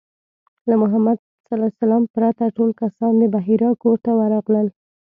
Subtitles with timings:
[0.69, 1.17] له محمد
[2.15, 4.67] پرته ټول کسان د بحیرا کور ته ورغلل.